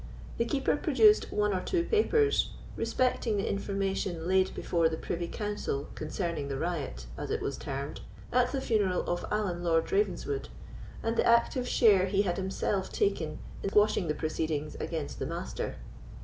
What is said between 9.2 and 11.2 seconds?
Allan Lord Ravenswood, and